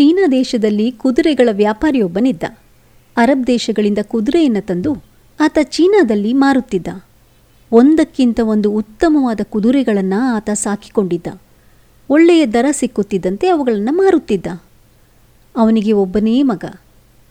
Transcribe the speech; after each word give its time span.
China 0.00 0.26
ದೇಶದಲ್ಲಿ 0.26 0.90
ಕುದುರೆಗಳ 0.90 1.48
ವ್ಯಾಪಾರಿಯೊಬ್ಬನಿದ್ದ. 1.52 2.42
Arab 3.16 3.46
ದೇಶಗಳಿಂದ 3.46 3.98
ಕುದುರೆಯನ್ನು 4.02 4.66
ತಂದು 4.66 5.04
ಆತ 5.40 5.58
ಚೀನಾದಲ್ಲಿ 5.62 6.32
ಮಾರುತ್ತಿದ್ದ. 6.32 6.88
ಒಂದಕ್ಕಿಂತ 7.72 8.40
ಒಂದು 8.42 8.72
ಉತ್ತಮವಾದ 8.72 9.40
ಕುದುರೆಗಳನ್ನು 9.50 10.34
ಆತ 10.34 10.50
ಸಾಕಿಕೊಂಡಿದ್ದ. 10.52 11.26
ಒಳ್ಳೆಯ 12.10 12.46
ದರ 12.46 12.66
ಸಿಕ್ಕುತ್ತಿದ್ದಂತೆ 12.70 13.48
ಅವುಗಳನ್ನು 13.48 13.92
ಮಾರುತ್ತಿದ್ದ. 13.92 14.46
ಅವನಿಗೆ 15.56 15.92
ಒಬ್ಬನೇ 15.92 16.42
ಮಗ. 16.42 16.64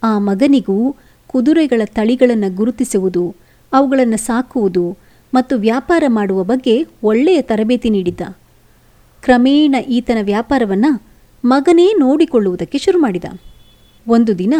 ಆ 0.02 0.18
ಮಗನಿಗೂ 0.18 0.96
ಕುದುರೆಗಳ 1.26 1.82
ತಳಿಗಳನ್ನು 1.84 2.56
ಗುರುತಿಸುವುದು, 2.56 3.36
ಅವುಗಳನ್ನು 3.72 4.16
ಸಾಕುವುದು 4.16 4.98
ಮತ್ತು 5.34 5.56
ವ್ಯಾಪಾರ 5.56 6.04
ಮಾಡುವ 6.08 6.44
ಬಗ್ಗೆ 6.44 6.86
ಒಳ್ಳೆಯ 7.02 7.42
ತರಬೇತಿ 7.42 7.90
ನೀಡಿದ್ದ. 7.90 8.20
ಕ್ರಮೇಣ 9.22 9.74
ಈತನ 9.88 10.18
ವ್ಯಾಪಾರವನ್ನು 10.22 11.09
ಮಗನೇ 11.44 11.94
ನೋಡಿಕೊಳ್ಳುವುದಕ್ಕೆ 11.98 12.78
ಶುರು 12.78 12.98
ಮಾಡಿದ. 12.98 13.24
ಒಂದು 14.08 14.38
ದಿನ 14.38 14.54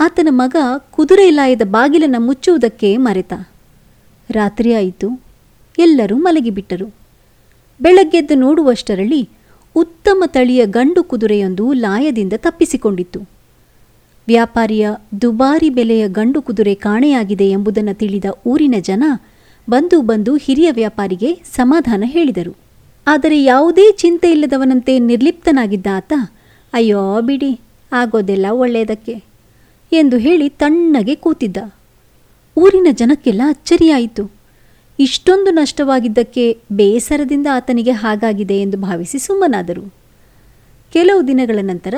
ಆತನ 0.00 0.28
ಮಗ 0.30 0.56
ಕುದುರೆ 0.90 1.30
ಲಾಯದ 1.30 1.62
ಬಾಗಿಲನ್ನು 1.64 2.20
ಮುಚ್ಚುವುದಕ್ಕೆ 2.20 2.96
ಮರೆತ. 2.96 3.32
ರಾತ್ರಿ 4.30 4.74
ಆಯಿತು. 4.74 5.20
ಎಲ್ಲರೂ 5.78 6.16
ಮಲಗಿಬಿಟ್ಟರು. 6.16 6.86
ಬೆಳಗ್ಗೆದ್ದು 7.80 8.34
ನೋಡುವಷ್ಟರಲ್ಲಿ 8.34 9.28
ಉತ್ತಮ 9.76 10.22
ತಳಿಯ 10.26 10.66
ಗಂಡು 10.66 11.04
ಕುದುರೆಯೊಂದು 11.04 11.72
ಲಾಯದಿಂದ 11.72 12.32
ತಪ್ಪಿಸಿಕೊಂಡಿತ್ತು. 12.36 13.20
ವ್ಯಾಪಾರಿಯ 14.26 14.90
ದುಬಾರಿ 15.22 15.70
ಬೆಲೆಯ 15.70 16.08
ಗಂಡು 16.08 16.42
ಕುದುರೆ 16.42 16.74
ಕಾಣೆಯಾಗಿದೆ 16.74 17.50
ಎಂಬುದನ್ನು 17.50 17.94
ತಿಳಿದ 17.94 18.24
ಊರಿನ 18.46 18.74
ಜನ 18.80 19.04
ಬಂದು 19.70 20.00
ಬಂದು 20.00 20.36
ಹಿರಿಯ 20.36 20.70
ವ್ಯಾಪಾರಿಗೆ 20.72 21.42
ಸಮಾಧಾನ 21.54 22.02
ಹೇಳಿದರು. 22.06 22.67
ಆದರೆ 23.08 23.42
ಯಾವುದೇ 23.42 23.92
ಚಿಂತೆ 23.92 24.30
ಇಲ್ಲದವನಂತೆ 24.30 24.98
ನಿರ್ಲಿಪ್ತನಾಗಿದ್ದ 24.98 25.86
ಆತ, 25.96 26.12
ಅಯ್ಯೋ 26.72 27.20
ಬಿಡಿ, 27.20 27.60
ಆಗೋದೆಲ್ಲ 27.92 28.46
ಒಳ್ಳೆಯದಕ್ಕೆ 28.50 29.14
ಎಂದು 29.92 30.18
ಹೇಳಿ 30.18 30.48
ತಣ್ಣಗೆ 30.48 31.14
ಕೂತಿದ್ದ. 31.14 31.58
ಊರಿನ 32.56 32.86
ಜನಕ್ಕೆಲ್ಲ 32.92 33.42
ಅಚ್ಚರಿಯಾಯಿತು. 33.48 34.24
ಇಷ್ಟೊಂದು 34.98 35.50
ನಷ್ಟವಾಗಿದ್ದಕ್ಕೆ 35.50 36.44
ಬೇಸರದಿಂದ 36.72 37.46
ಆತನಿಗೆ 37.52 37.90
ಹಾಗಾಗಿದೆ 37.90 38.60
ಎಂದು 38.60 38.78
ಭಾವಿಸಿ 38.78 39.18
ಸುಮ್ಮನಾದರು. 39.18 39.84
ಕೆಲವು 40.92 41.26
ದಿನಗಳ 41.26 41.58
ನಂತರ 41.62 41.94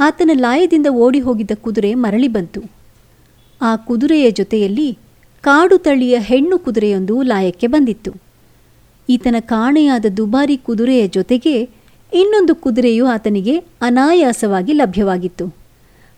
ಆತನ 0.00 0.30
ಲಾಯದಿಂದ 0.34 0.86
ಓಡಿ 0.86 1.20
ಹೋಗಿದ್ದ 1.20 1.50
ಕುದುರೆ 1.54 1.94
ಮರಳಿ 1.94 2.28
ಬಂತು. 2.28 2.60
ಆ 3.60 3.76
ಕುದುರೆಯ 3.76 4.30
ಜೊತೆಯಲ್ಲಿ 4.30 4.98
ಕಾಡು 5.40 5.78
ತಳಿಯ 5.78 6.18
ಹೆಣ್ಣು 6.18 6.58
ಕುದುರೆಯೊಂದು 6.58 7.22
ಲಾಯಕ್ಕೆ 7.22 7.66
ಬಂದಿತ್ತು. 7.66 8.31
ಈತನ 9.08 9.36
ಕಾಣೆಯಾದ 9.40 10.06
ದುಬಾರಿ 10.16 10.56
ಕುದುರೆಯ 10.56 11.08
ಜೊತೆಗೆ 11.08 11.62
ಇನ್ನೊಂದು 12.14 12.54
ಕುದುರೆಯು 12.54 13.06
ಆತನಿಗೆ 13.06 13.58
ಅನಾಯಾಸವಾಗಿ 13.58 14.72
ಲಭ್ಯವಾಗಿತ್ತು. 14.72 15.62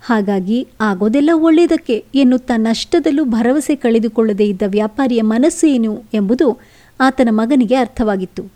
ಹಾಗಾಗಿ 0.02 0.68
ಆಗೋದೆಲ್ಲ 0.80 1.30
ಒಳ್ಳೆಯದಕ್ಕೆ 1.34 2.04
ಎನ್ನುತ್ತಾ 2.14 2.56
ನಷ್ಟದಲ್ಲೂ 2.56 3.24
ಭರವಸೆ 3.24 3.74
ಕಳೆದುಕೊಳ್ಳದೇ 3.74 4.44
ಇದ್ದ 4.44 4.62
ವ್ಯಾಪಾರಿಯ 4.66 5.22
ಮನಸ್ಸು 5.22 5.66
ಏನು 5.66 6.02
ಎಂಬುದು 6.14 6.60
ಆತನ 7.00 7.28
ಮಗನಿಗೆ 7.30 7.74
ಅರ್ಥವಾಗಿತ್ತು. 7.74 8.52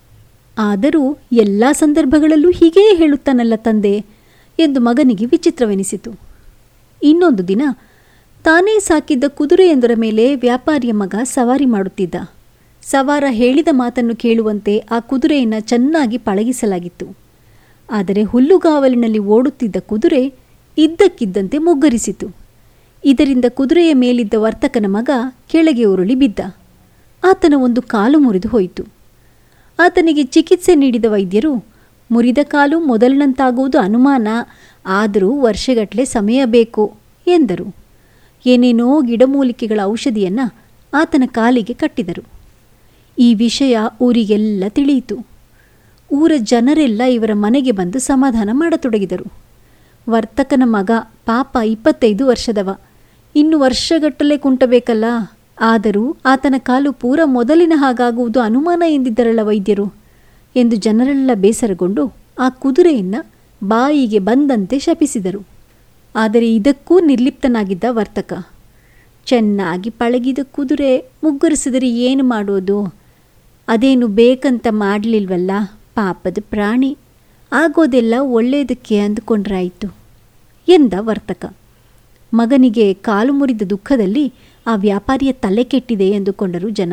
ಆದರೂ 0.59 1.19
ಎಲ್ಲ 1.33 1.65
ಸಂದರ್ಭಗಳಲ್ಲೂ 1.73 2.51
ಹೀಗೇ 2.51 2.97
ಹೇಳುತ್ತಾನಲ್ಲ 2.97 3.53
ತಂದೆ 3.57 4.05
ಎಂದು 4.59 4.81
ಮಗನಿಗೆ 4.81 5.25
ವಿಚಿತ್ರವೆನಿಸಿತು. 5.25 6.13
ಇನ್ನೊಂದು 7.03 7.49
ದಿನ 7.49 7.63
ತಾನೇ 8.45 8.79
ಸಾಕಿದ್ದ 8.79 9.25
ಕುದುರೆಯೊಂದರ 9.29 9.91
ಮೇಲೆ 9.97 10.35
ವ್ಯಾಪಾರಿಯ 10.35 10.93
ಮಗ 10.93 11.15
ಸವಾರಿ 11.25 11.67
ಮಾಡುತ್ತಿದ್ದ. 11.67 12.15
ಸವಾರ 12.91 13.25
ಹೇಳಿದ 13.29 13.69
ಮಾತನ್ನು 13.71 14.17
ಕೇಳುವಂತೆ 14.17 14.79
ಆ 14.79 14.99
ಕುದುರೆಯನ್ನು 15.01 15.61
ಚೆನ್ನಾಗಿ 15.61 16.19
ಪಳಗಿಸಲಾಗಿತ್ತು. 16.19 17.17
ಆದರೆ 17.91 18.23
ಹುಲ್ಲುಗಾವಲಿನಲ್ಲಿ 18.23 19.19
ಓಡುತ್ತಿದ್ದ 19.19 19.77
ಕುದುರೆ 19.81 20.35
ಇದ್ದಕ್ಕಿದ್ದಂತೆ 20.79 21.59
ಮುಗ್ಗರಿಸಿತು. 21.59 22.37
ಇದರಿಂದ 23.05 23.45
ಕುದುರೆಯ 23.49 23.93
ಮೇಲಿದ್ದ 23.93 24.35
ವರ್ತಕನ 24.37 24.85
ಮಗ 24.89 25.11
ಕೆಳಗೆ 25.49 25.85
ಉರುಳಿ 25.85 26.15
ಬಿದ್ದ. 26.15 26.57
ಆತನ 27.25 27.55
ಒಂದು 27.57 27.83
ಕಾಲು 27.83 28.19
ಮುರಿದು 28.19 28.49
ಹೋಯಿತು. 28.49 28.85
ಆತನಿಗೆ 29.79 30.23
ಚಿಕಿತ್ಸೆ 30.23 30.75
ನೀಡಿದ 30.75 31.05
ವೈದ್ಯರು, 31.05 31.65
ಮುರಿದ 32.11 32.39
ಕಾಲು 32.43 32.81
ಮೊದಲಿನಂತಾಗುವುದು 32.81 33.79
ಅನುಮಾನ, 33.79 34.29
ಆದರೂ 34.87 35.41
ವರ್ಷಗಟ್ಟಲೆ 35.41 36.05
ಸಮಯ 36.05 36.45
ಬೇಕು 36.45 36.97
ಎಂದರು. 37.27 37.77
ಏನೇನೋ 38.47 39.01
ಗಿಡಮೂಲಿಕೆಗಳ 39.01 39.81
ಔಷಧಿಯನ್ನು 39.83 40.55
ಆತನ 40.95 41.23
ಕಾಲಿಗೆ 41.27 41.73
ಕಟ್ಟಿದರು. 41.73 42.38
ಈ 43.19 43.35
ವಿಷಯ 43.35 43.79
ಊರಿಗೆಲ್ಲ 44.01 44.65
ತಿಳಿಯಿತು. 44.69 45.27
ಊರ 46.13 46.33
ಜನರೆಲ್ಲ 46.37 47.03
ಇವರ 47.03 47.31
ಮನೆಗೆ 47.35 47.73
ಬಂದು 47.73 47.99
ಸಮಾಧಾನ 47.99 48.51
ಮಾಡತೊಡಗಿದರು. 48.53 49.33
ವರ್ತಕನ 50.11 50.63
ಮಗ 50.65 50.91
ಪಾಪ 51.27 51.59
ಇಪ್ಪತ್ತೈದು 51.67 52.27
ವರ್ಷದವ. 52.27 52.81
ಇನ್ನು 53.37 53.59
ವರ್ಷಗಟ್ಟಲೆ 53.59 54.37
ಕುಂಟಬೇಕಲ್ಲ? 54.37 55.05
ಆದರೂ 55.61 56.17
ಆತನ 56.25 56.55
ಕಾಲು 56.59 56.93
ಪೂರ 56.93 57.21
ಮೊದಲಿನ 57.25 57.73
ಹಾಗಾಗುವುದು 57.77 58.41
ಅನುಮಾನ 58.41 58.83
ಎಂದಿದ್ದರಲ್ಲ 58.87 59.41
ವೈದ್ಯರು? 59.43 59.95
ಎಂದು 60.57 60.77
ಜನರೆಲ್ಲ 60.77 61.31
ಬೇಸರಗೊಂಡು 61.35 62.13
ಆ 62.39 62.49
ಕುದುರೆಯನ್ನು 62.49 63.27
ಬಾಯಿಗೆ 63.65 64.19
ಬಂದಂತೆ 64.19 64.79
ಶಪಿಸಿದರು. 64.79 65.47
ಆದರೆ 66.15 66.55
ಇದಕ್ಕೂ 66.55 67.01
ನಿರ್ಲಿಪ್ತನಾಗಿದ್ದ 67.01 67.85
ವರ್ತಕ. 67.89 68.47
ಚೆನ್ನಾಗಿ 69.27 69.91
ಪಳಗಿದ 69.91 70.39
ಕುದುರೆ 70.43 70.99
ಮುಗ್ಗರಿಸಿದರೆ 70.99 71.91
ಏನು 71.91 72.25
ಮಾಡೋದು? 72.25 72.98
ಅದೇನು 73.69 74.07
ಬೇಕಂತ 74.07 74.67
ಮಾಡಲಿಲ್ವಲ್ಲ? 74.71 75.51
ಪಾಪದ 75.95 76.39
ಪ್ರಾಣಿ. 76.41 76.97
ಆಗೋದೆಲ್ಲ 77.53 78.15
ಒಳ್ಳೆಯದಕ್ಕೆ 78.21 78.99
ಅಂದುಕೊಂಡ್ರಾಯಿತು. 78.99 79.95
ಎಂದ 80.69 80.93
ವರ್ತಕ. 80.99 81.57
ಮಗನಿಗೆ 82.35 82.95
ಕಾಲು 82.95 83.33
ಮುರಿದ 83.33 83.63
ದುಃಖದಲ್ಲಿ 83.63 84.33
ಆ 84.67 84.75
ವ್ಯಾಪಾರಿಯ 84.75 85.33
ತಲೆ 85.33 85.65
ಕೆಟ್ಟಿದೆ 85.65 86.11
ಎಂದುಕೊಂಡರು 86.11 86.69
ಜನ. 86.69 86.93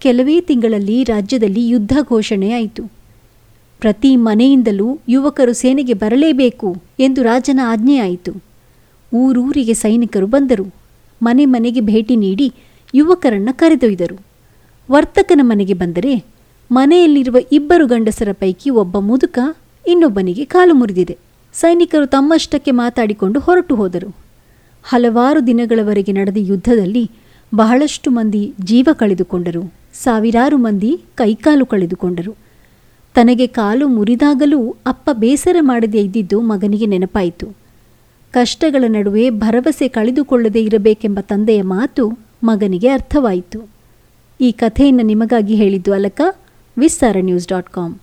ಕೆಲವೇ 0.00 0.40
ತಿಂಗಳಲ್ಲಿ 0.40 1.04
ರಾಜ್ಯದಲ್ಲಿ 1.04 1.68
ಯುದ್ಧ 1.68 1.92
ಘೋಷಣೆ 2.08 2.52
ಆಯಿತು. 2.52 2.84
ಪ್ರತಿ 3.80 4.16
ಮನೆಯಿಂದಲೂ 4.16 4.98
ಯುವಕರು 5.08 5.52
ಸೇನೆಗೆ 5.52 5.92
ಬರಲೇಬೇಕು 5.92 6.82
ಎಂದು 7.00 7.22
ರಾಜನ 7.22 7.60
ಆಜ್ಞೆಯಾಯಿತು 7.64 8.32
ಊರೂರಿಗೆ 9.14 9.74
ಸೈನಿಕರು 9.74 10.26
ಬಂದರು. 10.26 10.74
ಮನೆ 11.22 11.44
ಮನೆಗೆ 11.44 11.80
ಭೇಟಿ 11.80 12.16
ನೀಡಿ 12.16 12.52
ಯುವಕರನ್ನು 12.94 13.58
ಕರೆದೊಯ್ದರು. 13.58 14.29
ವರ್ತಕನ 14.90 15.40
ಮನೆಗೆ 15.42 15.74
ಬಂದರೆ 15.74 16.24
ಮನೆಯಲ್ಲಿರುವ 16.72 17.36
ಇಬ್ಬರು 17.52 17.86
ಗಂಡಸರ 17.86 18.28
ಪೈಕಿ 18.32 18.70
ಒಬ್ಬ 18.70 18.98
ಮುದುಕ 18.98 19.38
ಇನ್ನೊಬ್ಬನಿಗೆ 19.86 20.44
ಕಾಲು 20.44 20.74
ಮುರಿದಿದೆ. 20.74 21.18
ಸೈನಿಕರು 21.54 22.06
ತಮ್ಮಷ್ಟಕ್ಕೆ 22.06 22.70
ಮಾತಾಡಿಕೊಂಡು 22.70 23.40
ಹೊರಟು 23.40 23.74
ಹೋದರು. 23.74 24.16
ಹಲವಾರು 24.84 25.46
ದಿನಗಳವರೆಗೆ 25.46 26.12
ನಡೆದ 26.12 26.36
ಯುದ್ಧದಲ್ಲಿ 26.40 27.10
ಬಹಳಷ್ಟು 27.54 28.10
ಮಂದಿ 28.10 28.52
ಜೀವ 28.64 28.88
ಕಳೆದುಕೊಂಡರು. 28.92 29.72
ಸಾವಿರಾರು 29.94 30.56
ಮಂದಿ 30.56 31.00
ಕೈಕಾಲು 31.14 31.66
ಕಳೆದುಕೊಂಡರು. 31.66 32.36
ತನಗೆ 33.14 33.46
ಕಾಲು 33.46 33.88
ಮುರಿದಾಗಲೂ 33.88 34.76
ಅಪ್ಪ 34.86 35.10
ಬೇಸರ 35.12 35.56
ಮಾಡದೇ 35.60 35.98
ಇದ್ದಿದ್ದು 35.98 36.40
ಮಗನಿಗೆ 36.40 36.86
ನೆನಪಾಯಿತು. 36.86 37.56
ಕಷ್ಟಗಳ 38.32 38.84
ನಡುವೆ 38.86 39.30
ಭರವಸೆ 39.30 39.88
ಕಳೆದುಕೊಳ್ಳದೇ 39.88 40.62
ಇರಬೇಕೆಂಬ 40.62 41.18
ತಂದೆಯ 41.20 41.62
ಮಾತು 41.62 42.18
ಮಗನಿಗೆ 42.44 42.88
ಅರ್ಥವಾಯಿತು. 42.88 43.79
ಈ 44.40 44.50
ಕಥೆಯನ್ನು 44.52 45.04
ನಿಮಗಾಗಿ 45.12 45.54
ಹೇಳಿದ್ದು 45.54 45.90
Alaka 45.92 46.20
Vistara 46.76 47.16
news 47.28 47.48
dot 47.48 47.70
com. 47.70 47.94